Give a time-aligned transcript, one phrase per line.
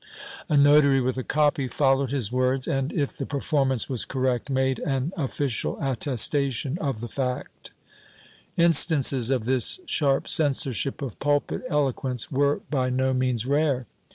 [0.49, 4.79] A notary with a copy followed his words and, if the performance was correct, made
[4.79, 7.69] an official attestation of the fact/
[8.57, 13.85] Instances of this sharp censorship of pulpit eloquence were by no means rare.